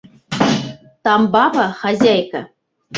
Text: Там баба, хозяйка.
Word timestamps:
Там 1.03 1.29
баба, 1.35 1.65
хозяйка. 1.81 2.47